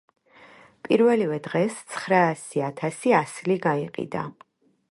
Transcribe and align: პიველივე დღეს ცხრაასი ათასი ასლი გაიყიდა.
პიველივე 0.87 1.37
დღეს 1.47 1.77
ცხრაასი 1.95 2.63
ათასი 2.69 3.13
ასლი 3.19 3.59
გაიყიდა. 3.67 4.25